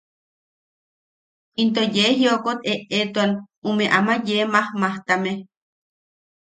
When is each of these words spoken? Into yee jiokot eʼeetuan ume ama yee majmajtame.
Into 1.61 1.83
yee 1.95 2.13
jiokot 2.19 2.59
eʼeetuan 2.71 3.31
ume 3.69 3.85
ama 3.97 4.13
yee 4.27 4.43
majmajtame. 4.53 5.31